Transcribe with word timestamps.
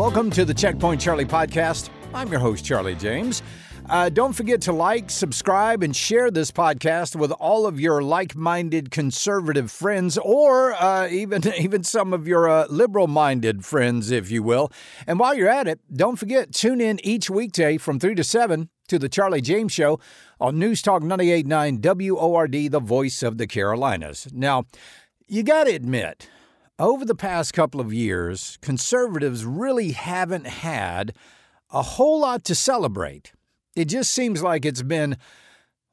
Welcome 0.00 0.30
to 0.30 0.46
the 0.46 0.54
Checkpoint 0.54 0.98
Charlie 0.98 1.26
podcast. 1.26 1.90
I'm 2.14 2.30
your 2.30 2.40
host, 2.40 2.64
Charlie 2.64 2.94
James. 2.94 3.42
Uh, 3.86 4.08
don't 4.08 4.32
forget 4.32 4.62
to 4.62 4.72
like, 4.72 5.10
subscribe, 5.10 5.82
and 5.82 5.94
share 5.94 6.30
this 6.30 6.50
podcast 6.50 7.16
with 7.16 7.32
all 7.32 7.66
of 7.66 7.78
your 7.78 8.02
like-minded 8.02 8.90
conservative 8.90 9.70
friends, 9.70 10.16
or 10.16 10.72
uh, 10.72 11.06
even 11.08 11.42
even 11.58 11.84
some 11.84 12.14
of 12.14 12.26
your 12.26 12.48
uh, 12.48 12.66
liberal-minded 12.70 13.62
friends, 13.62 14.10
if 14.10 14.30
you 14.30 14.42
will. 14.42 14.72
And 15.06 15.18
while 15.18 15.34
you're 15.34 15.50
at 15.50 15.68
it, 15.68 15.80
don't 15.94 16.16
forget 16.16 16.54
tune 16.54 16.80
in 16.80 16.98
each 17.04 17.28
weekday 17.28 17.76
from 17.76 18.00
three 18.00 18.14
to 18.14 18.24
seven 18.24 18.70
to 18.88 18.98
the 18.98 19.10
Charlie 19.10 19.42
James 19.42 19.70
Show 19.70 20.00
on 20.40 20.58
News 20.58 20.80
Talk 20.80 21.02
98.9 21.02 21.78
WORD, 22.16 22.72
the 22.72 22.80
voice 22.80 23.22
of 23.22 23.36
the 23.36 23.46
Carolinas. 23.46 24.28
Now, 24.32 24.64
you 25.28 25.42
got 25.42 25.64
to 25.64 25.74
admit, 25.74 26.30
over 26.80 27.04
the 27.04 27.14
past 27.14 27.52
couple 27.52 27.80
of 27.80 27.92
years, 27.92 28.58
conservatives 28.62 29.44
really 29.44 29.92
haven't 29.92 30.46
had 30.46 31.14
a 31.70 31.82
whole 31.82 32.20
lot 32.20 32.42
to 32.44 32.54
celebrate. 32.54 33.32
It 33.76 33.84
just 33.84 34.10
seems 34.12 34.42
like 34.42 34.64
it's 34.64 34.82
been 34.82 35.16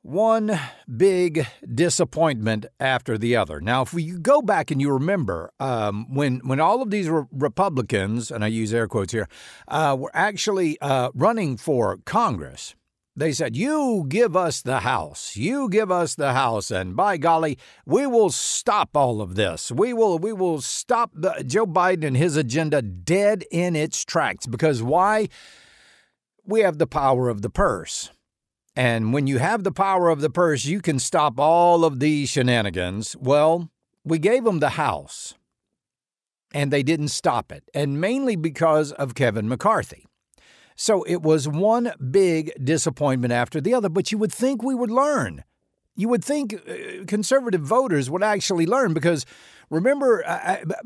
one 0.01 0.57
big 0.95 1.45
disappointment 1.75 2.65
after 2.79 3.17
the 3.17 3.35
other. 3.35 3.59
Now, 3.59 3.81
if 3.81 3.93
you 3.93 4.17
go 4.17 4.41
back 4.41 4.71
and 4.71 4.79
you 4.79 4.89
remember 4.91 5.51
um, 5.59 6.13
when 6.13 6.39
when 6.39 6.61
all 6.61 6.81
of 6.81 6.89
these 6.89 7.09
re- 7.09 7.25
Republicans, 7.33 8.31
and 8.31 8.43
I 8.43 8.47
use 8.47 8.73
air 8.73 8.87
quotes 8.87 9.11
here, 9.11 9.27
uh, 9.67 9.97
were 9.99 10.11
actually 10.13 10.79
uh, 10.79 11.09
running 11.13 11.57
for 11.57 11.97
Congress, 12.05 12.75
they 13.17 13.31
said, 13.31 13.55
You 13.55 14.05
give 14.07 14.37
us 14.37 14.61
the 14.61 14.81
House. 14.81 15.35
You 15.35 15.69
give 15.69 15.91
us 15.91 16.13
the 16.13 16.33
House. 16.33 16.69
And 16.69 16.95
by 16.95 17.17
golly, 17.17 17.57
we 17.83 18.05
will 18.05 18.29
stop 18.29 18.95
all 18.95 19.21
of 19.21 19.33
this. 19.33 19.71
We 19.71 19.91
will 19.91 20.19
we 20.19 20.31
will 20.31 20.61
stop 20.61 21.09
the, 21.15 21.43
Joe 21.45 21.65
Biden 21.65 22.05
and 22.05 22.15
his 22.15 22.37
agenda 22.37 22.83
dead 22.83 23.43
in 23.49 23.75
its 23.75 24.05
tracks. 24.05 24.45
Because 24.45 24.83
why? 24.83 25.29
We 26.45 26.61
have 26.61 26.77
the 26.77 26.87
power 26.87 27.27
of 27.27 27.41
the 27.41 27.49
purse. 27.49 28.11
And 28.75 29.11
when 29.11 29.25
you 29.25 29.39
have 29.39 29.63
the 29.63 29.71
power 29.71 30.09
of 30.09 30.21
the 30.21 30.29
purse, 30.29 30.65
you 30.65 30.79
can 30.79 30.99
stop 30.99 31.39
all 31.39 31.83
of 31.83 31.99
these 31.99 32.29
shenanigans. 32.29 33.17
Well, 33.19 33.71
we 34.05 34.19
gave 34.19 34.43
them 34.43 34.59
the 34.59 34.69
House. 34.69 35.33
And 36.53 36.71
they 36.71 36.83
didn't 36.83 37.09
stop 37.09 37.51
it. 37.51 37.63
And 37.73 37.99
mainly 37.99 38.35
because 38.35 38.91
of 38.91 39.15
Kevin 39.15 39.49
McCarthy. 39.49 40.05
So 40.77 41.03
it 41.03 41.23
was 41.23 41.47
one 41.47 41.91
big 42.11 42.53
disappointment 42.63 43.33
after 43.33 43.59
the 43.59 43.73
other, 43.73 43.89
but 43.89 44.11
you 44.11 44.19
would 44.19 44.31
think 44.31 44.63
we 44.63 44.75
would 44.75 44.91
learn. 44.91 45.43
You 45.95 46.07
would 46.09 46.23
think 46.23 46.53
uh, 46.53 47.03
conservative 47.07 47.61
voters 47.61 48.11
would 48.11 48.21
actually 48.21 48.67
learn 48.67 48.93
because 48.93 49.25
remember, 49.71 50.23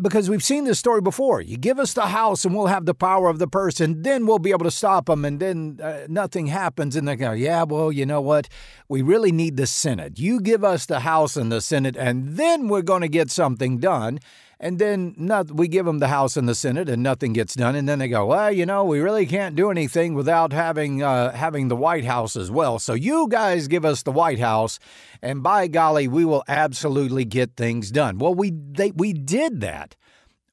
because 0.01 0.29
we've 0.29 0.43
seen 0.43 0.63
this 0.63 0.79
story 0.79 1.01
before. 1.01 1.41
You 1.41 1.57
give 1.57 1.77
us 1.77 1.91
the 1.91 2.07
House 2.07 2.45
and 2.45 2.55
we'll 2.55 2.67
have 2.67 2.85
the 2.85 2.93
power 2.93 3.27
of 3.27 3.37
the 3.37 3.47
purse, 3.47 3.81
and 3.81 4.05
then 4.05 4.25
we'll 4.25 4.39
be 4.39 4.51
able 4.51 4.63
to 4.63 4.71
stop 4.71 5.07
them, 5.07 5.25
and 5.25 5.41
then 5.41 5.79
uh, 5.83 6.05
nothing 6.07 6.47
happens. 6.47 6.95
And 6.95 7.05
they 7.05 7.17
go, 7.17 7.33
yeah, 7.33 7.63
well, 7.63 7.91
you 7.91 8.05
know 8.05 8.21
what? 8.21 8.47
We 8.87 9.01
really 9.01 9.33
need 9.33 9.57
the 9.57 9.67
Senate. 9.67 10.17
You 10.17 10.39
give 10.39 10.63
us 10.63 10.85
the 10.85 11.01
House 11.01 11.35
and 11.35 11.51
the 11.51 11.59
Senate, 11.59 11.97
and 11.97 12.37
then 12.37 12.69
we're 12.69 12.81
going 12.81 13.01
to 13.01 13.09
get 13.09 13.29
something 13.29 13.77
done 13.79 14.19
and 14.61 14.77
then 14.77 15.15
not, 15.17 15.51
we 15.51 15.67
give 15.67 15.87
them 15.87 15.97
the 15.97 16.07
House 16.07 16.37
and 16.37 16.47
the 16.47 16.53
Senate, 16.53 16.87
and 16.87 17.01
nothing 17.01 17.33
gets 17.33 17.55
done. 17.55 17.75
And 17.75 17.89
then 17.89 17.97
they 17.97 18.07
go, 18.07 18.27
well, 18.27 18.51
you 18.51 18.65
know, 18.65 18.85
we 18.85 18.99
really 18.99 19.25
can't 19.25 19.55
do 19.55 19.71
anything 19.71 20.13
without 20.13 20.53
having 20.53 21.01
uh, 21.01 21.31
having 21.31 21.67
the 21.67 21.75
White 21.75 22.05
House 22.05 22.35
as 22.35 22.51
well. 22.51 22.77
So 22.77 22.93
you 22.93 23.27
guys 23.27 23.67
give 23.67 23.83
us 23.83 24.03
the 24.03 24.11
White 24.11 24.39
House, 24.39 24.79
and 25.21 25.41
by 25.41 25.67
golly, 25.67 26.07
we 26.07 26.23
will 26.23 26.43
absolutely 26.47 27.25
get 27.25 27.57
things 27.57 27.91
done. 27.91 28.19
Well, 28.19 28.35
we 28.35 28.51
they, 28.51 28.91
we 28.91 29.13
did 29.13 29.61
that 29.61 29.95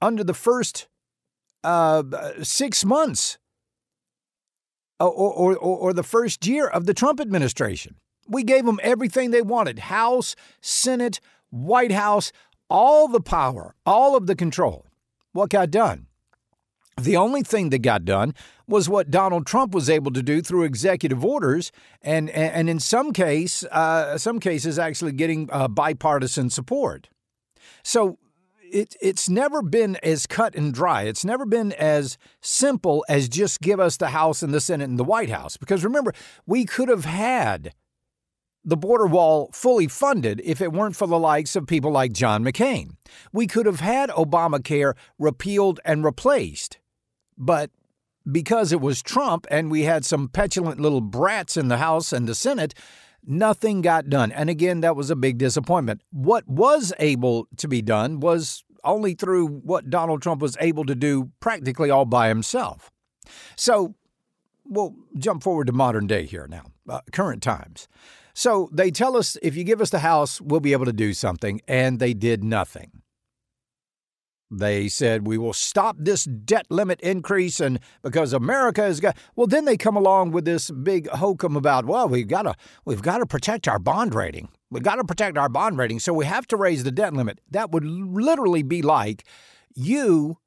under 0.00 0.24
the 0.24 0.34
first 0.34 0.88
uh, 1.62 2.02
six 2.42 2.84
months. 2.84 3.38
Or, 5.00 5.12
or, 5.12 5.56
or 5.56 5.92
the 5.92 6.02
first 6.02 6.44
year 6.44 6.66
of 6.66 6.86
the 6.86 6.92
Trump 6.92 7.20
administration. 7.20 7.94
We 8.26 8.42
gave 8.42 8.64
them 8.66 8.80
everything 8.82 9.30
they 9.30 9.42
wanted 9.42 9.78
House, 9.78 10.34
Senate, 10.60 11.20
White 11.50 11.92
House, 11.92 12.32
all 12.70 13.08
the 13.08 13.20
power, 13.20 13.74
all 13.86 14.16
of 14.16 14.26
the 14.26 14.36
control. 14.36 14.86
What 15.32 15.50
got 15.50 15.70
done? 15.70 16.06
The 17.00 17.16
only 17.16 17.42
thing 17.42 17.70
that 17.70 17.78
got 17.78 18.04
done 18.04 18.34
was 18.66 18.88
what 18.88 19.10
Donald 19.10 19.46
Trump 19.46 19.72
was 19.72 19.88
able 19.88 20.10
to 20.12 20.22
do 20.22 20.42
through 20.42 20.64
executive 20.64 21.24
orders, 21.24 21.70
and 22.02 22.28
and 22.30 22.68
in 22.68 22.80
some 22.80 23.12
case, 23.12 23.62
uh, 23.64 24.18
some 24.18 24.40
cases, 24.40 24.78
actually 24.78 25.12
getting 25.12 25.48
uh, 25.52 25.68
bipartisan 25.68 26.50
support. 26.50 27.08
So 27.84 28.18
it, 28.60 28.96
it's 29.00 29.28
never 29.28 29.62
been 29.62 29.96
as 30.02 30.26
cut 30.26 30.54
and 30.54 30.74
dry. 30.74 31.02
It's 31.02 31.24
never 31.24 31.46
been 31.46 31.72
as 31.72 32.18
simple 32.40 33.04
as 33.08 33.28
just 33.28 33.60
give 33.60 33.80
us 33.80 33.96
the 33.96 34.08
House 34.08 34.42
and 34.42 34.52
the 34.52 34.60
Senate 34.60 34.88
and 34.88 34.98
the 34.98 35.04
White 35.04 35.30
House. 35.30 35.56
Because 35.56 35.84
remember, 35.84 36.12
we 36.46 36.64
could 36.64 36.88
have 36.88 37.04
had 37.04 37.72
the 38.68 38.76
border 38.76 39.06
wall 39.06 39.48
fully 39.54 39.88
funded 39.88 40.42
if 40.44 40.60
it 40.60 40.74
weren't 40.74 40.94
for 40.94 41.08
the 41.08 41.18
likes 41.18 41.56
of 41.56 41.66
people 41.66 41.90
like 41.90 42.12
John 42.12 42.44
McCain. 42.44 42.96
We 43.32 43.46
could 43.46 43.64
have 43.64 43.80
had 43.80 44.10
Obamacare 44.10 44.92
repealed 45.18 45.80
and 45.86 46.04
replaced. 46.04 46.76
But 47.38 47.70
because 48.30 48.70
it 48.70 48.82
was 48.82 49.00
Trump 49.00 49.46
and 49.50 49.70
we 49.70 49.84
had 49.84 50.04
some 50.04 50.28
petulant 50.28 50.80
little 50.80 51.00
brats 51.00 51.56
in 51.56 51.68
the 51.68 51.78
House 51.78 52.12
and 52.12 52.28
the 52.28 52.34
Senate, 52.34 52.74
nothing 53.26 53.80
got 53.80 54.10
done. 54.10 54.32
And 54.32 54.50
again, 54.50 54.82
that 54.82 54.96
was 54.96 55.08
a 55.08 55.16
big 55.16 55.38
disappointment. 55.38 56.02
What 56.10 56.46
was 56.46 56.92
able 56.98 57.48
to 57.56 57.68
be 57.68 57.80
done 57.80 58.20
was 58.20 58.64
only 58.84 59.14
through 59.14 59.46
what 59.46 59.88
Donald 59.88 60.20
Trump 60.20 60.42
was 60.42 60.58
able 60.60 60.84
to 60.84 60.94
do 60.94 61.30
practically 61.40 61.88
all 61.88 62.04
by 62.04 62.28
himself. 62.28 62.90
So 63.56 63.94
we'll 64.66 64.94
jump 65.16 65.42
forward 65.42 65.68
to 65.68 65.72
modern 65.72 66.06
day 66.06 66.26
here 66.26 66.46
now, 66.46 66.64
uh, 66.86 67.00
current 67.12 67.42
times. 67.42 67.88
So 68.38 68.68
they 68.72 68.92
tell 68.92 69.16
us 69.16 69.36
if 69.42 69.56
you 69.56 69.64
give 69.64 69.80
us 69.80 69.90
the 69.90 69.98
house, 69.98 70.40
we'll 70.40 70.60
be 70.60 70.70
able 70.70 70.84
to 70.84 70.92
do 70.92 71.12
something, 71.12 71.60
and 71.66 71.98
they 71.98 72.14
did 72.14 72.44
nothing. 72.44 73.02
They 74.48 74.86
said 74.86 75.26
we 75.26 75.36
will 75.38 75.52
stop 75.52 75.96
this 75.98 76.22
debt 76.22 76.66
limit 76.70 77.00
increase, 77.00 77.58
and 77.58 77.80
because 78.00 78.32
America 78.32 78.82
has 78.82 79.00
got 79.00 79.16
well, 79.34 79.48
then 79.48 79.64
they 79.64 79.76
come 79.76 79.96
along 79.96 80.30
with 80.30 80.44
this 80.44 80.70
big 80.70 81.08
hokum 81.08 81.56
about 81.56 81.86
well, 81.86 82.08
we've 82.08 82.28
got 82.28 82.42
to 82.42 82.54
we've 82.84 83.02
got 83.02 83.18
to 83.18 83.26
protect 83.26 83.66
our 83.66 83.80
bond 83.80 84.14
rating. 84.14 84.50
We've 84.70 84.84
got 84.84 84.96
to 84.96 85.04
protect 85.04 85.36
our 85.36 85.48
bond 85.48 85.76
rating, 85.76 85.98
so 85.98 86.12
we 86.12 86.24
have 86.26 86.46
to 86.46 86.56
raise 86.56 86.84
the 86.84 86.92
debt 86.92 87.14
limit. 87.14 87.40
That 87.50 87.72
would 87.72 87.84
literally 87.84 88.62
be 88.62 88.82
like 88.82 89.24
you 89.74 90.38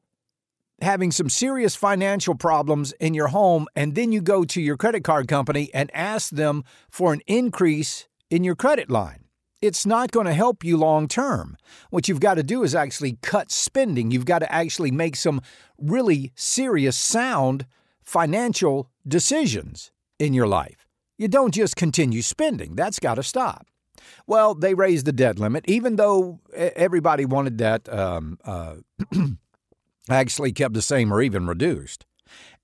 having 0.82 1.12
some 1.12 1.30
serious 1.30 1.76
financial 1.76 2.36
problems 2.36 2.92
in 2.94 3.14
your 3.14 3.28
home, 3.28 3.68
and 3.76 3.96
then 3.96 4.12
you 4.12 4.22
go 4.22 4.44
to 4.46 4.62
your 4.62 4.78
credit 4.78 5.04
card 5.04 5.28
company 5.28 5.70
and 5.74 5.90
ask 5.94 6.32
them 6.32 6.64
for 6.90 7.14
an 7.14 7.22
increase 7.28 8.08
in 8.30 8.44
your 8.44 8.56
credit 8.56 8.90
line. 8.90 9.26
It's 9.62 9.86
not 9.86 10.12
going 10.12 10.26
to 10.26 10.34
help 10.34 10.64
you 10.64 10.76
long 10.76 11.08
term. 11.08 11.56
What 11.92 12.08
you've 12.08 12.20
got 12.20 12.34
to 12.36 12.44
do 12.44 12.64
is 12.64 12.74
actually 12.74 13.20
cut 13.22 13.52
spending. 13.52 14.10
You've 14.10 14.26
got 14.26 14.40
to 14.40 14.52
actually 14.52 14.90
make 14.90 15.16
some 15.16 15.42
really 15.78 16.32
serious, 16.36 16.98
sound 16.98 17.68
financial 18.02 18.90
decisions 19.08 19.92
in 20.18 20.34
your 20.34 20.48
life. 20.48 20.88
You 21.18 21.28
don't 21.28 21.54
just 21.54 21.76
continue 21.76 22.24
spending, 22.24 22.76
that's 22.76 23.00
got 23.00 23.16
to 23.16 23.24
stop. 23.24 23.68
Well, 24.26 24.56
they 24.56 24.74
raised 24.74 25.06
the 25.06 25.12
debt 25.12 25.38
limit, 25.38 25.66
even 25.68 25.96
though 25.96 26.40
everybody 26.56 27.26
wanted 27.26 27.60
that 27.60 27.88
um, 27.94 28.40
uh, 28.44 28.78
actually 30.12 30.52
kept 30.52 30.74
the 30.74 30.82
same 30.82 31.14
or 31.14 31.22
even 31.22 31.48
reduced. 31.48 32.06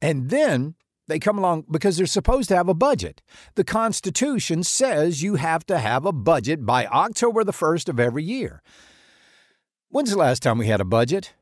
And 0.01 0.29
then 0.29 0.75
they 1.07 1.19
come 1.19 1.37
along 1.37 1.65
because 1.71 1.97
they're 1.97 2.05
supposed 2.05 2.49
to 2.49 2.55
have 2.55 2.69
a 2.69 2.73
budget. 2.73 3.21
The 3.55 3.63
Constitution 3.63 4.63
says 4.63 5.23
you 5.23 5.35
have 5.35 5.65
to 5.67 5.79
have 5.79 6.05
a 6.05 6.11
budget 6.11 6.65
by 6.65 6.85
October 6.85 7.43
the 7.43 7.53
1st 7.53 7.89
of 7.89 7.99
every 7.99 8.23
year. 8.23 8.61
When's 9.89 10.11
the 10.11 10.17
last 10.17 10.43
time 10.43 10.57
we 10.57 10.67
had 10.67 10.81
a 10.81 10.85
budget? 10.85 11.33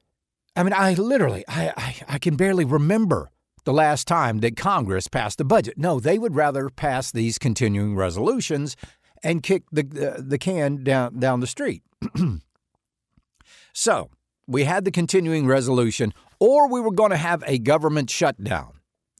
I 0.55 0.63
mean, 0.63 0.73
I 0.73 0.93
literally, 0.93 1.43
I, 1.47 1.73
I, 1.75 1.95
I 2.07 2.19
can 2.19 2.35
barely 2.35 2.63
remember 2.63 3.31
the 3.65 3.73
last 3.73 4.07
time 4.07 4.39
that 4.39 4.55
Congress 4.55 5.07
passed 5.07 5.41
a 5.41 5.43
budget. 5.43 5.77
No, 5.77 5.99
they 5.99 6.19
would 6.19 6.35
rather 6.35 6.69
pass 6.69 7.11
these 7.11 7.37
continuing 7.39 7.95
resolutions 7.95 8.77
and 9.23 9.41
kick 9.41 9.63
the, 9.71 10.15
uh, 10.15 10.21
the 10.23 10.37
can 10.37 10.83
down, 10.83 11.19
down 11.19 11.39
the 11.39 11.47
street. 11.47 11.81
so, 13.73 14.11
we 14.47 14.63
had 14.63 14.85
the 14.85 14.91
continuing 14.91 15.47
resolution, 15.47 16.13
or 16.39 16.69
we 16.69 16.81
were 16.81 16.91
going 16.91 17.11
to 17.11 17.17
have 17.17 17.43
a 17.47 17.57
government 17.57 18.09
shutdown. 18.09 18.73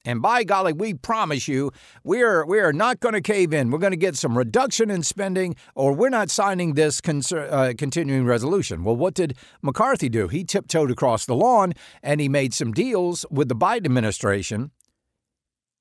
And 0.04 0.22
by 0.22 0.44
golly, 0.44 0.72
we 0.72 0.94
promise 0.94 1.48
you, 1.48 1.72
we're 2.04 2.46
we 2.46 2.60
are 2.60 2.72
not 2.72 3.00
going 3.00 3.14
to 3.14 3.20
cave 3.20 3.52
in. 3.52 3.72
We're 3.72 3.80
going 3.80 3.90
to 3.90 3.96
get 3.96 4.16
some 4.16 4.38
reduction 4.38 4.88
in 4.88 5.02
spending, 5.02 5.56
or 5.74 5.92
we're 5.92 6.10
not 6.10 6.30
signing 6.30 6.74
this 6.74 7.00
uh, 7.04 7.72
continuing 7.76 8.24
resolution. 8.24 8.84
Well, 8.84 8.94
what 8.94 9.14
did 9.14 9.36
McCarthy 9.62 10.08
do? 10.08 10.28
He 10.28 10.44
tiptoed 10.44 10.92
across 10.92 11.26
the 11.26 11.34
lawn 11.34 11.72
and 12.04 12.20
he 12.20 12.28
made 12.28 12.54
some 12.54 12.72
deals 12.72 13.26
with 13.32 13.48
the 13.48 13.56
Biden 13.56 13.86
administration, 13.86 14.70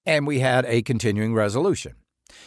and 0.07 0.25
we 0.25 0.39
had 0.39 0.65
a 0.65 0.81
continuing 0.81 1.35
resolution. 1.35 1.93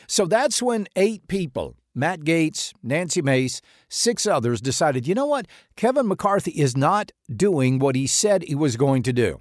So 0.08 0.26
that's 0.26 0.60
when 0.60 0.88
eight 0.96 1.28
people 1.28 1.76
Matt 1.98 2.20
Gaetz, 2.20 2.72
Nancy 2.80 3.20
Mace, 3.20 3.60
six 3.88 4.24
others 4.24 4.60
decided, 4.60 5.08
you 5.08 5.14
know 5.16 5.26
what? 5.26 5.46
Kevin 5.76 6.06
McCarthy 6.06 6.52
is 6.52 6.76
not 6.76 7.10
doing 7.34 7.80
what 7.80 7.96
he 7.96 8.06
said 8.06 8.44
he 8.44 8.54
was 8.54 8.76
going 8.76 9.02
to 9.02 9.12
do. 9.12 9.40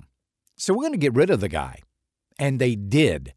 So 0.55 0.73
we're 0.73 0.81
going 0.81 0.93
to 0.93 0.97
get 0.97 1.13
rid 1.13 1.29
of 1.29 1.39
the 1.39 1.49
guy. 1.49 1.81
And 2.39 2.59
they 2.59 2.75
did. 2.75 3.35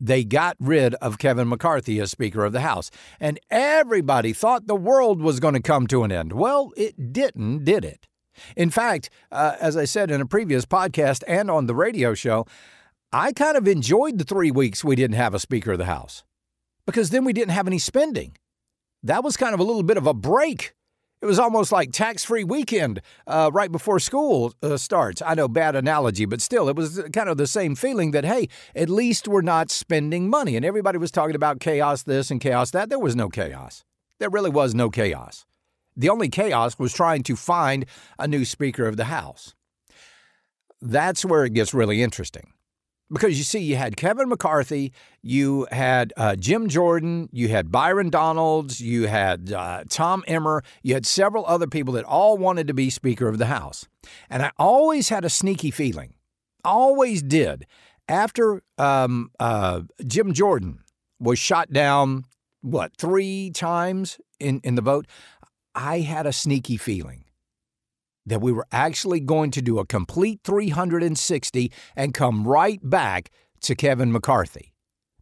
They 0.00 0.24
got 0.24 0.56
rid 0.58 0.94
of 0.96 1.18
Kevin 1.18 1.48
McCarthy 1.48 2.00
as 2.00 2.10
Speaker 2.10 2.44
of 2.44 2.52
the 2.52 2.62
House. 2.62 2.90
And 3.20 3.38
everybody 3.50 4.32
thought 4.32 4.66
the 4.66 4.74
world 4.74 5.20
was 5.20 5.38
going 5.38 5.54
to 5.54 5.62
come 5.62 5.86
to 5.86 6.02
an 6.02 6.10
end. 6.10 6.32
Well, 6.32 6.72
it 6.76 7.12
didn't, 7.12 7.64
did 7.64 7.84
it? 7.84 8.08
In 8.56 8.70
fact, 8.70 9.10
uh, 9.30 9.54
as 9.60 9.76
I 9.76 9.84
said 9.84 10.10
in 10.10 10.20
a 10.20 10.26
previous 10.26 10.66
podcast 10.66 11.22
and 11.28 11.48
on 11.48 11.66
the 11.66 11.74
radio 11.74 12.14
show, 12.14 12.46
I 13.12 13.32
kind 13.32 13.56
of 13.56 13.68
enjoyed 13.68 14.18
the 14.18 14.24
three 14.24 14.50
weeks 14.50 14.82
we 14.82 14.96
didn't 14.96 15.16
have 15.16 15.34
a 15.34 15.38
Speaker 15.38 15.72
of 15.72 15.78
the 15.78 15.84
House 15.84 16.24
because 16.86 17.10
then 17.10 17.24
we 17.24 17.32
didn't 17.32 17.52
have 17.52 17.66
any 17.66 17.78
spending. 17.78 18.36
That 19.02 19.24
was 19.24 19.36
kind 19.36 19.54
of 19.54 19.60
a 19.60 19.64
little 19.64 19.82
bit 19.82 19.96
of 19.96 20.06
a 20.06 20.14
break. 20.14 20.74
It 21.20 21.26
was 21.26 21.38
almost 21.38 21.70
like 21.70 21.92
tax 21.92 22.24
free 22.24 22.42
weekend 22.42 23.00
uh, 23.28 23.50
right 23.52 23.70
before 23.70 24.00
school 24.00 24.54
uh, 24.60 24.76
starts. 24.76 25.22
I 25.24 25.34
know, 25.34 25.46
bad 25.46 25.76
analogy, 25.76 26.24
but 26.24 26.40
still, 26.40 26.68
it 26.68 26.74
was 26.74 27.00
kind 27.12 27.28
of 27.28 27.36
the 27.36 27.46
same 27.46 27.76
feeling 27.76 28.10
that, 28.10 28.24
hey, 28.24 28.48
at 28.74 28.88
least 28.88 29.28
we're 29.28 29.40
not 29.40 29.70
spending 29.70 30.28
money. 30.28 30.56
And 30.56 30.64
everybody 30.64 30.98
was 30.98 31.12
talking 31.12 31.36
about 31.36 31.60
chaos 31.60 32.02
this 32.02 32.32
and 32.32 32.40
chaos 32.40 32.72
that. 32.72 32.88
There 32.88 32.98
was 32.98 33.14
no 33.14 33.28
chaos. 33.28 33.84
There 34.18 34.30
really 34.30 34.50
was 34.50 34.74
no 34.74 34.90
chaos. 34.90 35.46
The 35.96 36.08
only 36.08 36.28
chaos 36.28 36.76
was 36.78 36.92
trying 36.92 37.22
to 37.24 37.36
find 37.36 37.86
a 38.18 38.26
new 38.26 38.44
Speaker 38.44 38.86
of 38.86 38.96
the 38.96 39.04
House. 39.04 39.54
That's 40.80 41.24
where 41.24 41.44
it 41.44 41.54
gets 41.54 41.72
really 41.72 42.02
interesting. 42.02 42.52
Because 43.12 43.36
you 43.36 43.44
see, 43.44 43.58
you 43.58 43.76
had 43.76 43.96
Kevin 43.96 44.28
McCarthy, 44.28 44.92
you 45.22 45.66
had 45.70 46.14
uh, 46.16 46.34
Jim 46.34 46.68
Jordan, 46.68 47.28
you 47.30 47.48
had 47.48 47.70
Byron 47.70 48.08
Donalds, 48.08 48.80
you 48.80 49.06
had 49.06 49.52
uh, 49.52 49.84
Tom 49.88 50.24
Emmer, 50.26 50.62
you 50.82 50.94
had 50.94 51.04
several 51.04 51.44
other 51.46 51.66
people 51.66 51.92
that 51.94 52.04
all 52.04 52.38
wanted 52.38 52.68
to 52.68 52.74
be 52.74 52.88
Speaker 52.88 53.28
of 53.28 53.36
the 53.36 53.46
House. 53.46 53.86
And 54.30 54.42
I 54.42 54.50
always 54.58 55.10
had 55.10 55.24
a 55.24 55.30
sneaky 55.30 55.70
feeling, 55.70 56.14
always 56.64 57.22
did, 57.22 57.66
after 58.08 58.62
um, 58.78 59.30
uh, 59.38 59.82
Jim 60.06 60.32
Jordan 60.32 60.78
was 61.20 61.38
shot 61.38 61.70
down, 61.70 62.24
what, 62.62 62.96
three 62.96 63.50
times 63.50 64.18
in, 64.40 64.60
in 64.64 64.74
the 64.74 64.82
vote? 64.82 65.06
I 65.74 66.00
had 66.00 66.26
a 66.26 66.32
sneaky 66.32 66.76
feeling 66.76 67.24
that 68.26 68.40
we 68.40 68.52
were 68.52 68.66
actually 68.72 69.20
going 69.20 69.50
to 69.52 69.62
do 69.62 69.78
a 69.78 69.86
complete 69.86 70.40
360 70.44 71.72
and 71.96 72.14
come 72.14 72.46
right 72.46 72.80
back 72.82 73.30
to 73.62 73.74
Kevin 73.74 74.12
McCarthy. 74.12 74.72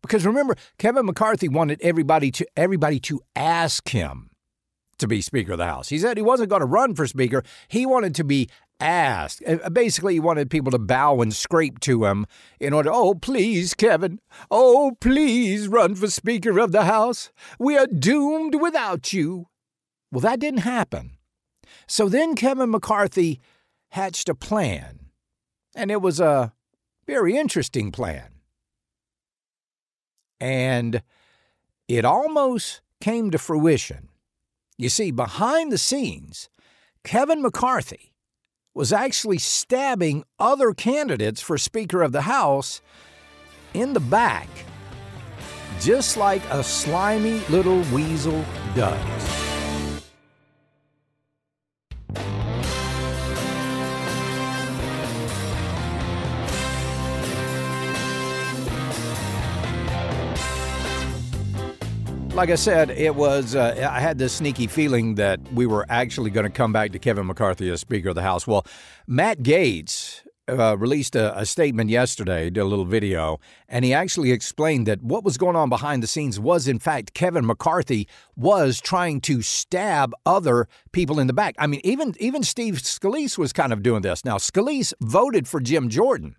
Because 0.02 0.26
remember, 0.26 0.54
Kevin 0.78 1.06
McCarthy 1.06 1.48
wanted 1.48 1.80
everybody 1.82 2.30
to 2.32 2.46
everybody 2.56 2.98
to 3.00 3.20
ask 3.36 3.88
him 3.90 4.30
to 4.98 5.08
be 5.08 5.20
Speaker 5.20 5.52
of 5.52 5.58
the 5.58 5.66
House. 5.66 5.88
He 5.88 5.98
said 5.98 6.16
he 6.16 6.22
wasn't 6.22 6.50
going 6.50 6.60
to 6.60 6.66
run 6.66 6.94
for 6.94 7.06
Speaker. 7.06 7.42
He 7.68 7.84
wanted 7.84 8.14
to 8.16 8.24
be 8.24 8.48
asked. 8.80 9.42
Uh, 9.46 9.68
basically, 9.70 10.14
he 10.14 10.20
wanted 10.20 10.50
people 10.50 10.70
to 10.72 10.78
bow 10.78 11.20
and 11.20 11.34
scrape 11.34 11.80
to 11.80 12.04
him 12.04 12.26
in 12.58 12.72
order, 12.72 12.90
oh, 12.92 13.14
please, 13.14 13.74
Kevin, 13.74 14.20
oh, 14.50 14.92
please 15.00 15.68
run 15.68 15.94
for 15.94 16.08
Speaker 16.08 16.58
of 16.58 16.72
the 16.72 16.84
House. 16.84 17.30
We 17.58 17.76
are 17.76 17.86
doomed 17.86 18.60
without 18.60 19.12
you. 19.12 19.46
Well, 20.10 20.20
that 20.20 20.40
didn't 20.40 20.60
happen. 20.60 21.12
So 21.86 22.08
then 22.08 22.34
Kevin 22.34 22.70
McCarthy 22.70 23.40
hatched 23.90 24.28
a 24.28 24.34
plan, 24.34 25.00
and 25.74 25.90
it 25.90 26.00
was 26.00 26.20
a 26.20 26.52
very 27.06 27.36
interesting 27.36 27.90
plan. 27.90 28.28
And 30.40 31.02
it 31.88 32.04
almost 32.04 32.80
came 33.00 33.30
to 33.30 33.38
fruition. 33.38 34.08
You 34.78 34.88
see, 34.88 35.10
behind 35.10 35.72
the 35.72 35.78
scenes, 35.78 36.48
Kevin 37.04 37.42
McCarthy 37.42 38.12
was 38.74 38.92
actually 38.92 39.38
stabbing 39.38 40.24
other 40.38 40.72
candidates 40.72 41.40
for 41.40 41.58
Speaker 41.58 42.02
of 42.02 42.12
the 42.12 42.22
House 42.22 42.80
in 43.74 43.92
the 43.92 44.00
back, 44.00 44.48
just 45.80 46.16
like 46.16 46.42
a 46.50 46.62
slimy 46.62 47.40
little 47.50 47.82
weasel 47.92 48.44
does. 48.74 49.39
Like 62.40 62.48
I 62.48 62.54
said, 62.54 62.88
it 62.88 63.14
was. 63.14 63.54
Uh, 63.54 63.86
I 63.92 64.00
had 64.00 64.16
this 64.16 64.32
sneaky 64.32 64.66
feeling 64.66 65.16
that 65.16 65.40
we 65.52 65.66
were 65.66 65.84
actually 65.90 66.30
going 66.30 66.44
to 66.44 66.50
come 66.50 66.72
back 66.72 66.92
to 66.92 66.98
Kevin 66.98 67.26
McCarthy 67.26 67.68
as 67.68 67.80
Speaker 67.82 68.08
of 68.08 68.14
the 68.14 68.22
House. 68.22 68.46
Well, 68.46 68.64
Matt 69.06 69.40
Gaetz 69.40 70.22
uh, 70.48 70.74
released 70.78 71.14
a, 71.14 71.38
a, 71.38 71.44
statement 71.44 71.90
yesterday, 71.90 72.48
did 72.48 72.60
a 72.60 72.64
little 72.64 72.86
video, 72.86 73.40
and 73.68 73.84
he 73.84 73.92
actually 73.92 74.32
explained 74.32 74.86
that 74.86 75.02
what 75.02 75.22
was 75.22 75.36
going 75.36 75.54
on 75.54 75.68
behind 75.68 76.02
the 76.02 76.06
scenes 76.06 76.40
was, 76.40 76.66
in 76.66 76.78
fact, 76.78 77.12
Kevin 77.12 77.44
McCarthy 77.44 78.08
was 78.36 78.80
trying 78.80 79.20
to 79.20 79.42
stab 79.42 80.14
other 80.24 80.66
people 80.92 81.20
in 81.20 81.26
the 81.26 81.34
back. 81.34 81.54
I 81.58 81.66
mean, 81.66 81.82
even 81.84 82.14
even 82.20 82.42
Steve 82.42 82.76
Scalise 82.76 83.36
was 83.36 83.52
kind 83.52 83.70
of 83.70 83.82
doing 83.82 84.00
this. 84.00 84.24
Now, 84.24 84.38
Scalise 84.38 84.94
voted 85.02 85.46
for 85.46 85.60
Jim 85.60 85.90
Jordan 85.90 86.36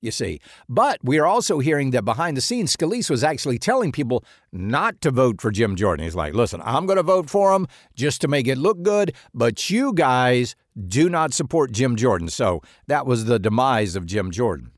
you 0.00 0.10
see. 0.10 0.40
But 0.68 0.98
we 1.02 1.18
are 1.18 1.26
also 1.26 1.58
hearing 1.58 1.90
that 1.90 2.04
behind 2.04 2.36
the 2.36 2.40
scenes, 2.40 2.74
Scalise 2.74 3.10
was 3.10 3.24
actually 3.24 3.58
telling 3.58 3.92
people 3.92 4.24
not 4.52 5.00
to 5.00 5.10
vote 5.10 5.40
for 5.40 5.50
Jim 5.50 5.76
Jordan. 5.76 6.04
He's 6.04 6.14
like, 6.14 6.34
listen, 6.34 6.60
I'm 6.64 6.86
going 6.86 6.96
to 6.96 7.02
vote 7.02 7.28
for 7.28 7.52
him 7.52 7.66
just 7.94 8.20
to 8.20 8.28
make 8.28 8.46
it 8.46 8.58
look 8.58 8.82
good, 8.82 9.14
but 9.34 9.70
you 9.70 9.92
guys 9.92 10.54
do 10.86 11.08
not 11.08 11.34
support 11.34 11.72
Jim 11.72 11.96
Jordan. 11.96 12.28
So 12.28 12.62
that 12.86 13.06
was 13.06 13.24
the 13.24 13.38
demise 13.38 13.96
of 13.96 14.06
Jim 14.06 14.30
Jordan. 14.30 14.72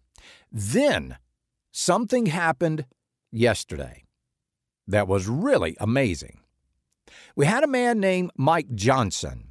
Then 0.50 1.18
something 1.72 2.26
happened 2.26 2.86
yesterday 3.30 4.04
that 4.88 5.06
was 5.06 5.28
really 5.28 5.76
amazing. 5.78 6.40
We 7.36 7.46
had 7.46 7.62
a 7.62 7.68
man 7.68 8.00
named 8.00 8.32
Mike 8.36 8.74
Johnson 8.74 9.49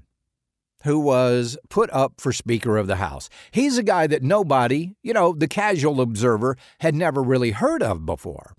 who 0.83 0.99
was 0.99 1.57
put 1.69 1.89
up 1.91 2.13
for 2.17 2.31
Speaker 2.31 2.77
of 2.77 2.87
the 2.87 2.97
House. 2.97 3.29
He's 3.51 3.77
a 3.77 3.83
guy 3.83 4.07
that 4.07 4.23
nobody, 4.23 4.95
you 5.03 5.13
know, 5.13 5.33
the 5.33 5.47
casual 5.47 6.01
observer, 6.01 6.57
had 6.79 6.95
never 6.95 7.21
really 7.21 7.51
heard 7.51 7.83
of 7.83 8.05
before. 8.05 8.55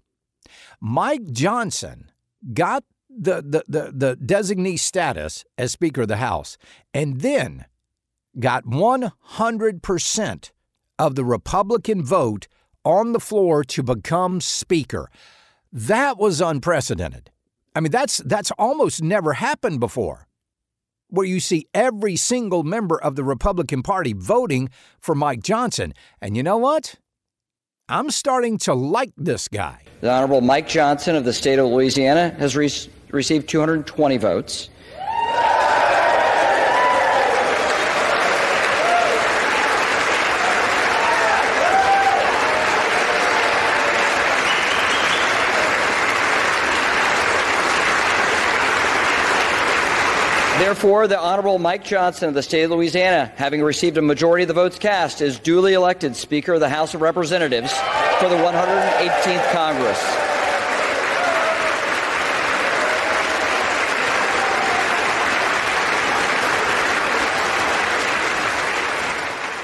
Mike 0.80 1.32
Johnson 1.32 2.10
got 2.52 2.84
the, 3.08 3.42
the, 3.42 3.64
the, 3.66 3.92
the 3.92 4.16
designee 4.16 4.78
status 4.78 5.44
as 5.58 5.72
Speaker 5.72 6.02
of 6.02 6.08
the 6.08 6.16
House 6.16 6.56
and 6.94 7.20
then 7.20 7.66
got 8.38 8.64
100% 8.64 10.50
of 10.98 11.14
the 11.14 11.24
Republican 11.24 12.04
vote 12.04 12.46
on 12.84 13.12
the 13.12 13.20
floor 13.20 13.64
to 13.64 13.82
become 13.82 14.40
Speaker. 14.40 15.10
That 15.72 16.18
was 16.18 16.40
unprecedented. 16.40 17.30
I 17.74 17.80
mean, 17.80 17.92
that's, 17.92 18.18
that's 18.18 18.50
almost 18.52 19.02
never 19.02 19.34
happened 19.34 19.80
before 19.80 20.26
where 21.10 21.26
you 21.26 21.40
see 21.40 21.66
every 21.74 22.16
single 22.16 22.62
member 22.62 23.00
of 23.00 23.16
the 23.16 23.24
Republican 23.24 23.82
Party 23.82 24.12
voting 24.12 24.70
for 25.00 25.14
Mike 25.14 25.42
Johnson. 25.42 25.92
And 26.20 26.36
you 26.36 26.42
know 26.42 26.56
what? 26.56 26.96
I'm 27.88 28.10
starting 28.10 28.56
to 28.58 28.74
like 28.74 29.12
this 29.16 29.48
guy. 29.48 29.82
The 30.00 30.10
Honorable 30.10 30.40
Mike 30.40 30.68
Johnson 30.68 31.16
of 31.16 31.24
the 31.24 31.32
state 31.32 31.58
of 31.58 31.66
Louisiana 31.66 32.30
has 32.38 32.56
re- 32.56 32.70
received 33.10 33.48
220 33.48 34.16
votes. 34.16 34.70
Therefore, 50.60 51.08
the 51.08 51.18
Honorable 51.18 51.58
Mike 51.58 51.84
Johnson 51.84 52.28
of 52.28 52.34
the 52.34 52.42
state 52.42 52.64
of 52.64 52.70
Louisiana, 52.70 53.32
having 53.36 53.62
received 53.62 53.96
a 53.96 54.02
majority 54.02 54.44
of 54.44 54.48
the 54.48 54.52
votes 54.52 54.78
cast, 54.78 55.22
is 55.22 55.38
duly 55.38 55.72
elected 55.72 56.14
Speaker 56.14 56.52
of 56.52 56.60
the 56.60 56.68
House 56.68 56.92
of 56.92 57.00
Representatives 57.00 57.72
for 58.18 58.28
the 58.28 58.36
118th 58.36 59.52
Congress. 59.52 59.98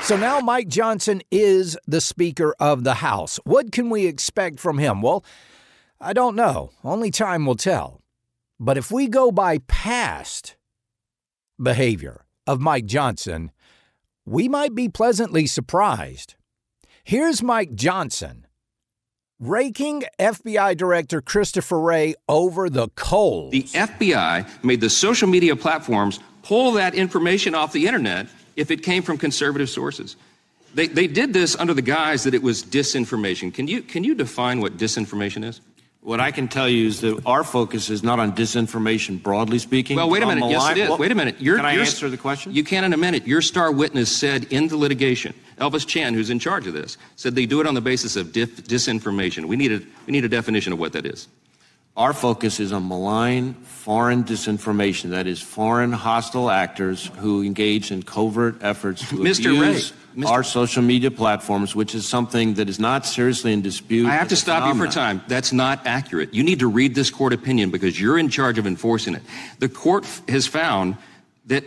So 0.06 0.16
now 0.16 0.40
Mike 0.40 0.68
Johnson 0.68 1.20
is 1.30 1.76
the 1.86 2.00
Speaker 2.00 2.54
of 2.58 2.84
the 2.84 2.94
House. 2.94 3.38
What 3.44 3.70
can 3.70 3.90
we 3.90 4.06
expect 4.06 4.58
from 4.58 4.78
him? 4.78 5.02
Well, 5.02 5.22
I 6.00 6.14
don't 6.14 6.36
know. 6.36 6.70
Only 6.82 7.10
time 7.10 7.44
will 7.44 7.54
tell. 7.54 8.00
But 8.58 8.78
if 8.78 8.90
we 8.90 9.08
go 9.08 9.30
by 9.30 9.58
past 9.58 10.55
behavior 11.60 12.24
of 12.46 12.60
Mike 12.60 12.86
Johnson, 12.86 13.50
we 14.24 14.48
might 14.48 14.74
be 14.74 14.88
pleasantly 14.88 15.46
surprised. 15.46 16.34
Here's 17.04 17.42
Mike 17.42 17.74
Johnson 17.74 18.46
raking 19.38 20.04
FBI 20.18 20.76
Director 20.76 21.20
Christopher 21.20 21.78
Wray 21.80 22.14
over 22.28 22.70
the 22.70 22.88
coals. 22.90 23.52
The 23.52 23.64
FBI 23.64 24.64
made 24.64 24.80
the 24.80 24.90
social 24.90 25.28
media 25.28 25.54
platforms 25.54 26.20
pull 26.42 26.72
that 26.72 26.94
information 26.94 27.54
off 27.54 27.72
the 27.72 27.86
internet 27.86 28.26
if 28.56 28.70
it 28.70 28.82
came 28.82 29.02
from 29.02 29.18
conservative 29.18 29.68
sources. 29.68 30.16
They, 30.74 30.86
they 30.86 31.06
did 31.06 31.32
this 31.32 31.56
under 31.56 31.74
the 31.74 31.82
guise 31.82 32.24
that 32.24 32.34
it 32.34 32.42
was 32.42 32.62
disinformation. 32.62 33.52
Can 33.52 33.66
you, 33.66 33.82
can 33.82 34.04
you 34.04 34.14
define 34.14 34.60
what 34.60 34.76
disinformation 34.76 35.44
is? 35.44 35.60
What 36.06 36.20
I 36.20 36.30
can 36.30 36.46
tell 36.46 36.68
you 36.68 36.86
is 36.86 37.00
that 37.00 37.20
our 37.26 37.42
focus 37.42 37.90
is 37.90 38.04
not 38.04 38.20
on 38.20 38.30
disinformation, 38.30 39.20
broadly 39.20 39.58
speaking. 39.58 39.96
Well, 39.96 40.08
wait 40.08 40.22
a 40.22 40.26
minute. 40.26 40.48
Yes, 40.48 40.70
it 40.70 40.78
is. 40.78 40.88
Well, 40.88 40.98
wait 40.98 41.10
a 41.10 41.16
minute. 41.16 41.40
You're, 41.40 41.56
can 41.56 41.66
I 41.66 41.72
answer 41.72 42.08
the 42.08 42.16
question? 42.16 42.54
You 42.54 42.62
can 42.62 42.84
in 42.84 42.92
a 42.92 42.96
minute. 42.96 43.26
Your 43.26 43.42
star 43.42 43.72
witness 43.72 44.16
said 44.16 44.44
in 44.52 44.68
the 44.68 44.76
litigation, 44.76 45.34
Elvis 45.58 45.84
Chan, 45.84 46.14
who's 46.14 46.30
in 46.30 46.38
charge 46.38 46.68
of 46.68 46.74
this, 46.74 46.96
said 47.16 47.34
they 47.34 47.44
do 47.44 47.60
it 47.60 47.66
on 47.66 47.74
the 47.74 47.80
basis 47.80 48.14
of 48.14 48.28
disinformation. 48.28 49.46
We 49.46 49.56
need, 49.56 49.72
a, 49.72 49.82
we 50.06 50.12
need 50.12 50.24
a 50.24 50.28
definition 50.28 50.72
of 50.72 50.78
what 50.78 50.92
that 50.92 51.06
is. 51.06 51.26
Our 51.96 52.12
focus 52.12 52.60
is 52.60 52.72
on 52.72 52.88
malign 52.88 53.54
foreign 53.54 54.24
disinformation, 54.24 55.10
that 55.10 55.26
is, 55.26 55.40
foreign 55.40 55.92
hostile 55.92 56.50
actors 56.50 57.10
who 57.18 57.42
engage 57.42 57.90
in 57.90 58.02
covert 58.02 58.56
efforts 58.62 59.08
to 59.08 59.16
Mr. 59.16 59.56
abuse 59.56 59.92
Mr. 60.16 60.26
our 60.26 60.42
social 60.42 60.82
media 60.82 61.10
platforms, 61.10 61.76
which 61.76 61.94
is 61.94 62.06
something 62.06 62.54
that 62.54 62.68
is 62.68 62.78
not 62.80 63.04
seriously 63.06 63.52
in 63.52 63.60
dispute. 63.62 64.06
I 64.06 64.14
have 64.14 64.28
to 64.28 64.36
stop 64.36 64.66
you 64.66 64.72
for 64.72 64.90
phenomenon. 64.90 65.20
time. 65.20 65.28
That's 65.28 65.52
not 65.52 65.86
accurate. 65.86 66.32
You 66.32 66.42
need 66.42 66.58
to 66.60 66.66
read 66.68 66.94
this 66.94 67.10
court 67.10 67.32
opinion 67.32 67.70
because 67.70 68.00
you're 68.00 68.18
in 68.18 68.28
charge 68.30 68.58
of 68.58 68.66
enforcing 68.66 69.14
it. 69.14 69.22
The 69.58 69.68
court 69.68 70.04
f- 70.04 70.26
has 70.28 70.46
found 70.46 70.96
that, 71.46 71.64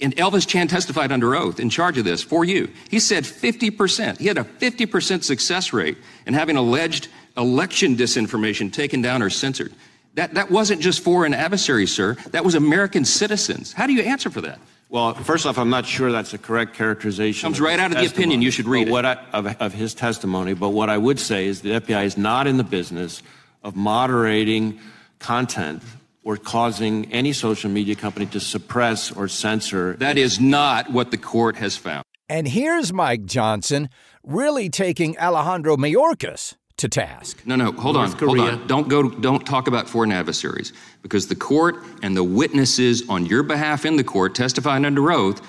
and 0.00 0.14
Elvis 0.16 0.46
Chan 0.46 0.68
testified 0.68 1.12
under 1.12 1.36
oath 1.36 1.60
in 1.60 1.70
charge 1.70 1.96
of 1.96 2.04
this 2.04 2.20
for 2.22 2.44
you. 2.44 2.68
He 2.90 2.98
said 2.98 3.24
50%. 3.24 4.18
He 4.18 4.26
had 4.26 4.38
a 4.38 4.44
50% 4.44 5.22
success 5.22 5.72
rate 5.72 5.96
in 6.26 6.34
having 6.34 6.56
alleged 6.56 7.08
election 7.36 7.96
disinformation 7.96 8.72
taken 8.72 9.02
down 9.02 9.22
or 9.22 9.30
censored. 9.30 9.72
That, 10.14 10.34
that 10.34 10.50
wasn't 10.50 10.80
just 10.80 11.00
foreign 11.00 11.34
adversaries, 11.34 11.92
sir. 11.92 12.14
That 12.30 12.44
was 12.44 12.54
American 12.54 13.04
citizens. 13.04 13.72
How 13.72 13.86
do 13.86 13.92
you 13.92 14.02
answer 14.02 14.30
for 14.30 14.40
that? 14.42 14.60
Well, 14.88 15.14
first 15.14 15.44
off, 15.44 15.58
I'm 15.58 15.70
not 15.70 15.86
sure 15.86 16.12
that's 16.12 16.34
a 16.34 16.38
correct 16.38 16.74
characterization. 16.74 17.46
Comes 17.46 17.60
right 17.60 17.80
out 17.80 17.90
of 17.90 17.98
the 17.98 18.06
opinion. 18.06 18.42
You 18.42 18.52
should 18.52 18.66
read 18.66 18.84
But 18.84 18.88
it. 18.88 18.92
What 18.92 19.04
I, 19.04 19.14
of, 19.32 19.60
of 19.60 19.74
his 19.74 19.92
testimony, 19.92 20.54
but 20.54 20.68
what 20.70 20.88
I 20.88 20.98
would 20.98 21.18
say 21.18 21.46
is 21.46 21.62
the 21.62 21.80
FBI 21.80 22.04
is 22.04 22.16
not 22.16 22.46
in 22.46 22.58
the 22.58 22.64
business 22.64 23.20
of 23.64 23.74
moderating 23.74 24.78
content 25.18 25.82
or 26.22 26.36
causing 26.36 27.10
any 27.12 27.32
social 27.32 27.70
media 27.70 27.96
company 27.96 28.26
to 28.26 28.38
suppress 28.38 29.10
or 29.10 29.26
censor. 29.26 29.94
That 29.94 30.16
is 30.16 30.38
not 30.38 30.92
what 30.92 31.10
the 31.10 31.18
court 31.18 31.56
has 31.56 31.76
found. 31.76 32.04
And 32.28 32.46
here's 32.46 32.92
Mike 32.92 33.24
Johnson 33.24 33.88
really 34.22 34.70
taking 34.70 35.18
Alejandro 35.18 35.76
Mayorkas 35.76 36.54
to 36.76 36.88
task. 36.88 37.40
No, 37.46 37.56
no, 37.56 37.72
hold 37.72 37.96
on, 37.96 38.10
North 38.10 38.20
hold 38.20 38.40
on. 38.40 38.66
Don't 38.66 38.88
go. 38.88 39.08
Don't 39.08 39.46
talk 39.46 39.68
about 39.68 39.88
foreign 39.88 40.12
adversaries 40.12 40.72
because 41.02 41.28
the 41.28 41.34
court 41.36 41.76
and 42.02 42.16
the 42.16 42.24
witnesses 42.24 43.08
on 43.08 43.26
your 43.26 43.42
behalf 43.42 43.84
in 43.84 43.96
the 43.96 44.04
court 44.04 44.34
testifying 44.34 44.84
under 44.84 45.12
oath, 45.12 45.40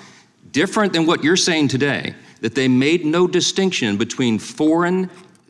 different 0.52 0.94
than 0.94 1.06
what 1.06 1.24
you're 1.24 1.36
saying 1.36 1.68
today, 1.68 2.14
that 2.42 2.54
they 2.54 2.68
made 2.68 3.06
no 3.06 3.28
distinction 3.28 3.98
between 3.98 4.38
foreign 4.38 5.10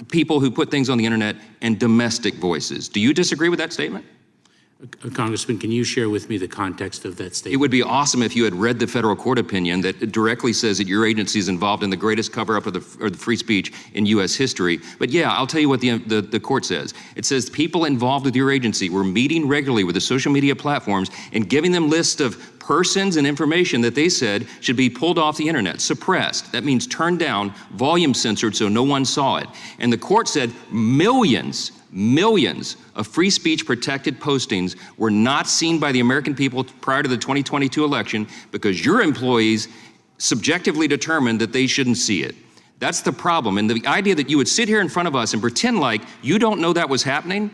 people 0.09 0.39
who 0.39 0.49
put 0.49 0.71
things 0.71 0.89
on 0.89 0.97
the 0.97 1.05
internet 1.05 1.35
and 1.61 1.79
domestic 1.79 2.35
voices. 2.35 2.87
Do 2.89 2.99
you 2.99 3.13
disagree 3.13 3.49
with 3.49 3.59
that 3.59 3.73
statement? 3.73 4.05
Uh, 4.83 5.09
Congressman, 5.09 5.57
can 5.57 5.71
you 5.71 5.85
share 5.85 6.09
with 6.09 6.29
me 6.29 6.37
the 6.37 6.47
context 6.47 7.05
of 7.05 7.15
that 7.15 7.33
statement? 7.33 7.53
It 7.53 7.57
would 7.57 7.71
be 7.71 7.81
awesome 7.81 8.21
if 8.21 8.35
you 8.35 8.43
had 8.43 8.53
read 8.53 8.77
the 8.77 8.87
federal 8.87 9.15
court 9.15 9.39
opinion 9.39 9.79
that 9.81 10.11
directly 10.11 10.51
says 10.51 10.77
that 10.79 10.87
your 10.87 11.05
agency 11.05 11.39
is 11.39 11.47
involved 11.47 11.81
in 11.81 11.89
the 11.89 11.95
greatest 11.95 12.33
cover 12.33 12.57
up 12.57 12.65
of 12.65 12.73
the, 12.73 13.05
of 13.05 13.13
the 13.13 13.17
free 13.17 13.37
speech 13.37 13.71
in 13.93 14.05
U.S. 14.07 14.35
history. 14.35 14.79
But 14.99 15.11
yeah, 15.11 15.31
I'll 15.31 15.47
tell 15.47 15.61
you 15.61 15.69
what 15.69 15.79
the, 15.79 15.99
the, 15.99 16.21
the 16.21 16.39
court 16.41 16.65
says. 16.65 16.93
It 17.15 17.25
says 17.25 17.49
people 17.49 17.85
involved 17.85 18.25
with 18.25 18.35
your 18.35 18.51
agency 18.51 18.89
were 18.89 19.05
meeting 19.05 19.47
regularly 19.47 19.85
with 19.85 19.95
the 19.95 20.01
social 20.01 20.31
media 20.31 20.55
platforms 20.55 21.09
and 21.31 21.49
giving 21.49 21.71
them 21.71 21.89
lists 21.89 22.19
of 22.19 22.54
persons 22.65 23.15
and 23.15 23.27
information 23.27 23.79
that 23.81 23.93
they 23.93 24.09
said 24.09 24.47
should 24.59 24.75
be 24.75 24.89
pulled 24.89 25.19
off 25.19 25.37
the 25.37 25.47
internet, 25.47 25.79
suppressed. 25.79 26.51
That 26.51 26.63
means 26.63 26.87
turned 26.87 27.19
down, 27.19 27.53
volume 27.73 28.15
censored 28.15 28.55
so 28.55 28.67
no 28.67 28.81
one 28.81 29.05
saw 29.05 29.37
it. 29.37 29.47
And 29.77 29.93
the 29.93 29.99
court 29.99 30.27
said 30.27 30.51
millions, 30.71 31.71
millions 31.91 32.77
of 32.95 33.05
free 33.05 33.29
speech 33.29 33.67
protected 33.67 34.19
postings 34.19 34.75
were 34.97 35.11
not 35.11 35.45
seen 35.45 35.79
by 35.79 35.91
the 35.91 35.99
American 35.99 36.33
people 36.33 36.63
prior 36.81 37.03
to 37.03 37.09
the 37.09 37.17
2022 37.17 37.83
election 37.83 38.27
because 38.51 38.83
your 38.83 39.01
employees 39.01 39.67
subjectively 40.17 40.87
determined 40.87 41.39
that 41.41 41.53
they 41.53 41.67
shouldn't 41.67 41.97
see 41.97 42.23
it. 42.23 42.35
That's 42.79 43.01
the 43.01 43.13
problem. 43.13 43.59
And 43.59 43.69
the 43.69 43.85
idea 43.85 44.15
that 44.15 44.27
you 44.27 44.37
would 44.37 44.47
sit 44.47 44.67
here 44.67 44.81
in 44.81 44.89
front 44.89 45.07
of 45.07 45.15
us 45.15 45.33
and 45.33 45.41
pretend 45.41 45.79
like 45.79 46.01
you 46.23 46.39
don't 46.39 46.59
know 46.59 46.73
that 46.73 46.89
was 46.89 47.03
happening 47.03 47.51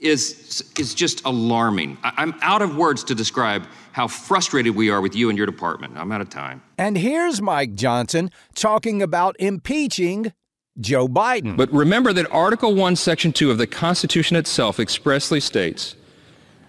is, 0.00 0.64
is 0.78 0.94
just 0.94 1.24
alarming. 1.24 1.98
I, 2.02 2.12
I'm 2.16 2.34
out 2.42 2.62
of 2.62 2.76
words 2.76 3.04
to 3.04 3.14
describe 3.14 3.66
how 3.92 4.08
frustrated 4.08 4.74
we 4.74 4.90
are 4.90 5.00
with 5.00 5.14
you 5.14 5.28
and 5.28 5.38
your 5.38 5.46
department. 5.46 5.96
I'm 5.96 6.10
out 6.10 6.20
of 6.20 6.28
time. 6.28 6.62
And 6.78 6.98
here's 6.98 7.40
Mike 7.40 7.74
Johnson 7.74 8.30
talking 8.54 9.02
about 9.02 9.36
impeaching 9.38 10.32
Joe 10.80 11.06
Biden. 11.06 11.56
But 11.56 11.72
remember 11.72 12.12
that 12.12 12.30
Article 12.32 12.74
1, 12.74 12.96
Section 12.96 13.32
2 13.32 13.50
of 13.50 13.58
the 13.58 13.66
Constitution 13.66 14.36
itself 14.36 14.80
expressly 14.80 15.38
states 15.38 15.94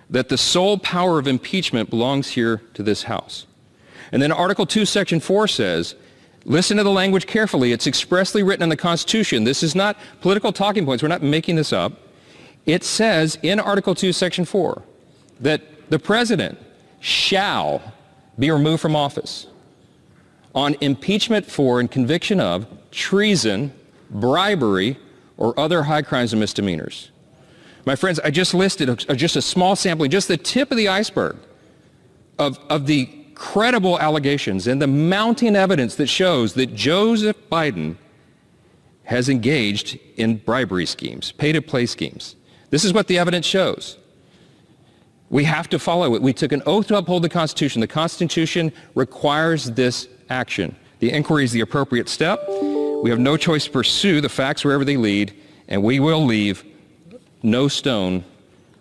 that 0.09 0.29
the 0.29 0.37
sole 0.37 0.77
power 0.77 1.17
of 1.17 1.27
impeachment 1.27 1.89
belongs 1.89 2.29
here 2.29 2.61
to 2.75 2.83
this 2.83 3.03
House. 3.03 3.47
And 4.11 4.21
then 4.21 4.31
Article 4.31 4.67
2, 4.67 4.85
Section 4.85 5.19
4 5.19 5.47
says, 5.47 5.95
listen 6.43 6.77
to 6.77 6.83
the 6.83 6.91
language 6.91 7.25
carefully. 7.25 7.71
It's 7.71 7.87
expressly 7.87 8.43
written 8.43 8.61
in 8.61 8.69
the 8.69 8.77
Constitution. 8.77 9.45
This 9.45 9.63
is 9.63 9.73
not 9.73 9.97
political 10.21 10.53
talking 10.53 10.85
points. 10.85 11.01
We're 11.01 11.09
not 11.09 11.23
making 11.23 11.55
this 11.55 11.73
up. 11.73 11.93
It 12.65 12.83
says 12.83 13.37
in 13.41 13.59
Article 13.59 13.93
2, 13.93 14.11
Section 14.11 14.45
4 14.45 14.81
that 15.41 15.89
the 15.89 15.99
president 15.99 16.57
shall 16.99 17.93
be 18.39 18.49
removed 18.49 18.81
from 18.81 18.95
office 18.95 19.47
on 20.53 20.75
impeachment 20.81 21.45
for 21.45 21.79
and 21.79 21.91
conviction 21.91 22.39
of 22.39 22.65
treason, 22.91 23.73
bribery, 24.09 24.97
or 25.37 25.57
other 25.59 25.83
high 25.83 26.01
crimes 26.01 26.33
and 26.33 26.39
misdemeanors. 26.39 27.11
My 27.85 27.95
friends, 27.95 28.19
I 28.21 28.31
just 28.31 28.53
listed 28.53 28.89
a, 28.89 29.15
just 29.15 29.35
a 29.35 29.41
small 29.41 29.75
sampling, 29.75 30.09
just 30.09 30.27
the 30.27 30.37
tip 30.37 30.71
of 30.71 30.77
the 30.77 30.87
iceberg 30.87 31.37
of, 32.39 32.57
of 32.69 32.87
the 32.87 33.09
credible 33.35 33.99
allegations 33.99 34.65
and 34.65 34.81
the 34.81 34.87
mounting 34.87 35.55
evidence 35.55 35.95
that 35.95 36.07
shows 36.07 36.53
that 36.53 36.73
Joseph 36.73 37.37
Biden 37.51 37.97
has 39.03 39.29
engaged 39.29 39.99
in 40.15 40.37
bribery 40.37 40.85
schemes, 40.85 41.31
pay-to-play 41.33 41.85
schemes. 41.85 42.35
This 42.69 42.83
is 42.83 42.93
what 42.93 43.07
the 43.07 43.17
evidence 43.17 43.45
shows. 43.45 43.97
We 45.29 45.43
have 45.45 45.69
to 45.69 45.79
follow 45.79 46.15
it. 46.15 46.21
We 46.21 46.33
took 46.33 46.51
an 46.51 46.61
oath 46.65 46.87
to 46.87 46.97
uphold 46.97 47.23
the 47.23 47.29
Constitution. 47.29 47.81
The 47.81 47.87
Constitution 47.87 48.71
requires 48.93 49.71
this 49.71 50.07
action. 50.29 50.75
The 50.99 51.11
inquiry 51.11 51.43
is 51.43 51.51
the 51.51 51.61
appropriate 51.61 52.09
step. 52.09 52.47
We 52.49 53.09
have 53.09 53.19
no 53.19 53.37
choice 53.37 53.65
to 53.65 53.71
pursue 53.71 54.21
the 54.21 54.29
facts 54.29 54.63
wherever 54.63 54.85
they 54.85 54.97
lead, 54.97 55.33
and 55.67 55.83
we 55.83 55.99
will 55.99 56.25
leave 56.25 56.63
no 57.43 57.67
stone 57.67 58.23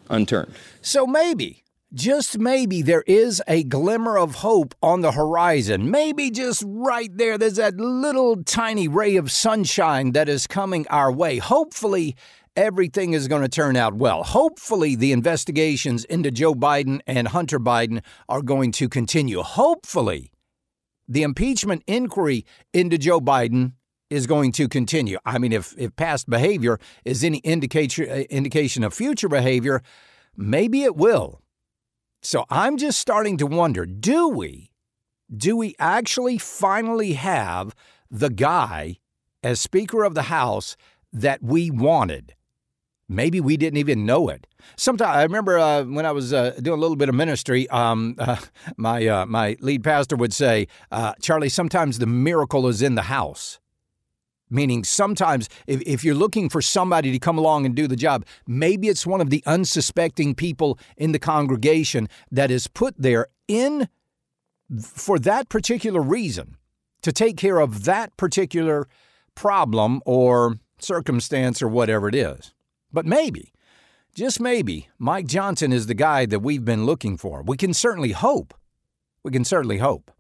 unturned. 0.09 0.55
So 0.81 1.07
maybe, 1.07 1.65
just 1.93 2.39
maybe, 2.39 2.83
there 2.83 3.05
is 3.07 3.43
a 3.49 3.63
glimmer 3.65 4.19
of 4.19 4.37
hope 4.37 4.75
on 4.83 5.01
the 5.01 5.13
horizon. 5.13 5.91
Maybe 5.91 6.31
just 6.31 6.63
right 6.67 7.15
there, 7.17 7.37
there's 7.37 7.57
that 7.57 7.77
little 7.77 8.43
tiny 8.45 8.89
ray 8.89 9.17
of 9.17 9.31
sunshine 9.31 10.13
that 10.13 10.29
is 10.29 10.47
coming 10.47 10.87
our 10.89 11.11
way. 11.13 11.39
Hopefully, 11.39 12.17
everything 12.57 13.13
is 13.13 13.29
going 13.29 13.43
to 13.43 13.49
turn 13.49 13.77
out 13.77 13.95
well. 13.95 14.23
Hopefully, 14.23 14.95
the 14.95 15.13
investigations 15.13 16.05
into 16.05 16.31
Joe 16.31 16.55
Biden 16.55 17.01
and 17.07 17.29
Hunter 17.29 17.59
Biden 17.59 18.03
are 18.29 18.43
going 18.43 18.73
to 18.73 18.89
continue. 18.89 19.43
Hopefully, 19.43 20.31
the 21.09 21.23
impeachment 21.23 21.83
inquiry 21.87 22.45
into 22.73 22.99
Joe 22.99 23.21
Biden 23.21 23.73
is 24.11 24.27
going 24.27 24.53
to 24.53 24.69
continue. 24.69 25.19
I 25.25 25.39
mean, 25.39 25.53
if, 25.53 25.75
if 25.77 25.95
past 25.97 26.29
behavior 26.29 26.79
is 27.05 27.25
any 27.25 27.39
indication, 27.39 28.09
uh, 28.09 28.15
indication 28.31 28.85
of 28.85 28.95
future 28.95 29.29
behavior, 29.29 29.83
maybe 30.37 30.85
it 30.85 30.97
will. 30.97 31.41
So 32.23 32.45
I'm 32.49 32.77
just 32.77 32.99
starting 32.99 33.37
to 33.39 33.47
wonder 33.47 33.85
do 33.85 34.29
we, 34.29 34.71
do 35.35 35.57
we 35.57 35.75
actually 35.79 36.39
finally 36.39 37.15
have 37.15 37.75
the 38.11 38.31
guy 38.31 38.99
as 39.43 39.61
Speaker 39.61 40.05
of 40.05 40.15
the 40.15 40.23
House 40.23 40.77
that 41.13 41.43
we 41.43 41.71
wanted? 41.71 42.35
Maybe 43.09 43.41
we 43.41 43.57
didn't 43.57 43.79
even 43.79 44.07
know 44.07 44.29
it. 44.29 44.47
Sometimes 44.77 45.17
I 45.17 45.23
remember 45.23 45.59
uh, 45.59 45.85
when 45.85 46.07
I 46.07 46.13
was 46.13 46.33
uh, 46.33 46.53
doing 46.61 46.79
a 46.79 46.81
little 46.81 46.97
bit 46.97 47.09
of 47.09 47.15
ministry, 47.15 47.69
um, 47.69 48.17
uh, 48.19 48.37
my 48.77 49.07
uh, 49.07 49.27
my 49.27 49.57
lead 49.61 49.85
pastor 49.85 50.17
would 50.17 50.33
say, 50.33 50.69
uh, 50.91 51.13
"Charlie, 51.21 51.49
sometimes 51.51 51.99
the 51.99 52.07
miracle 52.07 52.67
is 52.67 52.83
in 52.83 52.95
the 52.95 53.03
house." 53.03 53.61
Meaning, 54.51 54.85
sometimes 54.85 55.49
if, 55.67 55.83
if 55.83 56.05
you're 56.05 56.15
looking 56.15 56.49
for 56.49 56.63
somebody 56.63 57.11
to 57.13 57.19
come 57.19 57.39
along 57.39 57.67
and 57.67 57.75
do 57.75 57.89
the 57.89 57.97
job, 57.97 58.25
maybe 58.47 58.89
it's 58.89 59.07
one 59.07 59.21
of 59.21 59.31
the 59.31 59.43
unsuspecting 59.47 60.35
people 60.35 60.79
in 60.97 61.13
the 61.13 61.19
congregation 61.19 62.09
that 62.31 62.51
is 62.51 62.67
put 62.69 62.95
there 62.97 63.29
in 63.49 63.89
for 64.81 65.19
that 65.19 65.49
particular 65.49 66.01
reason 66.01 66.57
to 67.03 67.13
take 67.13 67.37
care 67.37 67.59
of 67.59 67.85
that 67.85 68.17
particular 68.17 68.87
problem 69.35 70.01
or 70.07 70.57
circumstance 70.79 71.61
or 71.61 71.69
whatever 71.69 72.09
it 72.09 72.15
is. 72.15 72.54
But 72.95 73.07
maybe, 73.07 73.53
just 74.15 74.39
maybe, 74.39 74.89
Mike 75.01 75.27
Johnson 75.27 75.73
is 75.73 75.89
the 75.89 75.95
guy 75.95 76.27
that 76.27 76.39
we've 76.39 76.65
been 76.65 76.87
looking 76.87 77.17
for. 77.17 77.43
We 77.43 77.57
can 77.57 77.75
certainly 77.75 78.13
hope. 78.13 78.55
We 79.25 79.33
can 79.33 79.45
certainly 79.45 79.79
hope. 79.79 80.13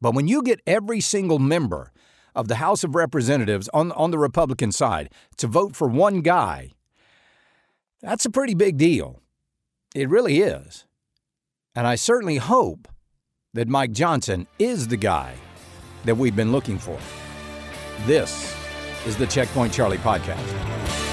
But 0.00 0.14
when 0.14 0.28
you 0.28 0.40
get 0.40 0.60
every 0.64 1.00
single 1.00 1.40
member 1.40 1.90
of 2.36 2.46
the 2.46 2.54
House 2.54 2.84
of 2.84 2.94
Representatives 2.94 3.68
on, 3.74 3.90
on 3.92 4.12
the 4.12 4.20
Republican 4.20 4.70
side 4.70 5.10
to 5.38 5.48
vote 5.48 5.74
for 5.74 5.88
one 5.88 6.20
guy, 6.20 6.70
that's 8.00 8.24
a 8.24 8.30
pretty 8.30 8.54
big 8.54 8.76
deal. 8.76 9.20
It 9.92 10.08
really 10.08 10.38
is. 10.38 10.86
And 11.74 11.88
I 11.88 11.96
certainly 11.96 12.36
hope 12.36 12.86
that 13.52 13.66
Mike 13.66 13.90
Johnson 13.90 14.46
is 14.60 14.86
the 14.86 14.96
guy 14.96 15.34
that 16.04 16.14
we've 16.14 16.36
been 16.36 16.52
looking 16.52 16.78
for. 16.78 16.98
This 18.06 18.56
is 19.06 19.16
the 19.16 19.26
Checkpoint 19.26 19.72
Charlie 19.72 19.98
podcast. 19.98 21.11